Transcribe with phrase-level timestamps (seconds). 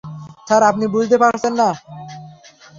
[0.47, 1.69] Sir, আপনি বুঝতে পারছেন না।